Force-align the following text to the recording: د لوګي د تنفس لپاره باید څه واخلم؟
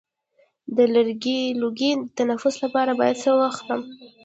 د 0.75 0.77
لوګي 1.61 1.91
د 1.99 2.03
تنفس 2.17 2.55
لپاره 2.63 2.91
باید 2.99 3.17
څه 3.23 3.29
واخلم؟ 3.39 3.81